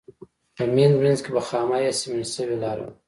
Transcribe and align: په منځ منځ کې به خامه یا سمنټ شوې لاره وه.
په 0.55 0.63
منځ 0.75 0.93
منځ 1.03 1.19
کې 1.23 1.31
به 1.35 1.41
خامه 1.47 1.77
یا 1.85 1.93
سمنټ 2.01 2.27
شوې 2.35 2.55
لاره 2.63 2.83
وه. 2.85 2.93